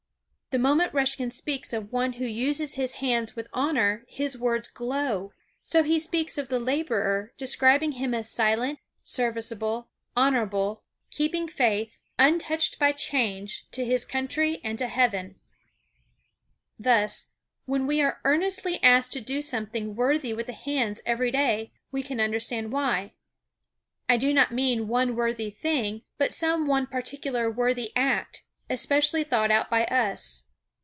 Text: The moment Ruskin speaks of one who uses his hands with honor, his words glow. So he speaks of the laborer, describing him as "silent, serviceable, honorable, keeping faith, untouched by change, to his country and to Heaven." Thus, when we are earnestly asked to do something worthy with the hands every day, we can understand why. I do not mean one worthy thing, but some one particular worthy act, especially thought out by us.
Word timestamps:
The 0.53 0.59
moment 0.59 0.93
Ruskin 0.93 1.31
speaks 1.31 1.71
of 1.71 1.93
one 1.93 2.11
who 2.11 2.25
uses 2.25 2.73
his 2.73 2.95
hands 2.95 3.37
with 3.37 3.47
honor, 3.53 4.03
his 4.09 4.37
words 4.37 4.67
glow. 4.67 5.31
So 5.63 5.81
he 5.81 5.97
speaks 5.97 6.37
of 6.37 6.49
the 6.49 6.59
laborer, 6.59 7.31
describing 7.37 7.93
him 7.93 8.13
as 8.13 8.29
"silent, 8.29 8.79
serviceable, 9.01 9.87
honorable, 10.13 10.83
keeping 11.09 11.47
faith, 11.47 11.97
untouched 12.19 12.79
by 12.79 12.91
change, 12.91 13.65
to 13.71 13.85
his 13.85 14.03
country 14.03 14.59
and 14.61 14.77
to 14.77 14.87
Heaven." 14.89 15.39
Thus, 16.77 17.27
when 17.63 17.87
we 17.87 18.01
are 18.01 18.19
earnestly 18.25 18.77
asked 18.83 19.13
to 19.13 19.21
do 19.21 19.41
something 19.41 19.95
worthy 19.95 20.33
with 20.33 20.47
the 20.47 20.51
hands 20.51 21.01
every 21.05 21.31
day, 21.31 21.71
we 21.93 22.03
can 22.03 22.19
understand 22.19 22.73
why. 22.73 23.13
I 24.09 24.17
do 24.17 24.33
not 24.33 24.51
mean 24.51 24.89
one 24.89 25.15
worthy 25.15 25.49
thing, 25.49 26.01
but 26.17 26.33
some 26.33 26.67
one 26.67 26.87
particular 26.87 27.49
worthy 27.49 27.93
act, 27.95 28.43
especially 28.69 29.21
thought 29.21 29.51
out 29.51 29.69
by 29.69 29.83
us. 29.87 30.43